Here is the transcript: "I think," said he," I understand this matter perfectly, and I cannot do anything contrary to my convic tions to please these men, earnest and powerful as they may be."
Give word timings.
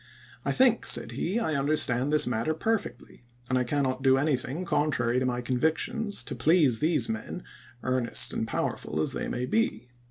"I 0.43 0.51
think," 0.51 0.87
said 0.87 1.11
he," 1.11 1.37
I 1.39 1.53
understand 1.53 2.11
this 2.11 2.25
matter 2.25 2.55
perfectly, 2.55 3.21
and 3.49 3.55
I 3.59 3.63
cannot 3.63 4.01
do 4.01 4.17
anything 4.17 4.65
contrary 4.65 5.19
to 5.19 5.27
my 5.27 5.43
convic 5.43 5.77
tions 5.77 6.23
to 6.23 6.33
please 6.33 6.79
these 6.79 7.07
men, 7.07 7.43
earnest 7.83 8.33
and 8.33 8.47
powerful 8.47 8.99
as 8.99 9.13
they 9.13 9.27
may 9.27 9.45
be." 9.45 9.89